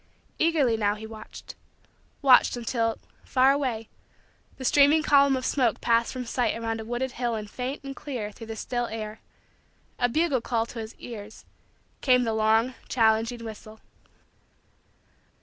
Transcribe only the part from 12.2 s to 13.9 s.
the long challenging whistle.